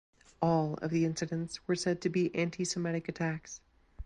All 0.41 0.73
of 0.81 0.89
the 0.89 1.05
incidents 1.05 1.59
were 1.67 1.75
said 1.75 2.01
to 2.01 2.09
be 2.09 2.31
antisemitic 2.31 3.07
attacks. 3.07 3.61